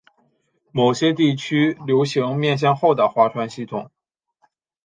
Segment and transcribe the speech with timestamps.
[0.71, 3.91] 某些地区流行面向后的划船系统。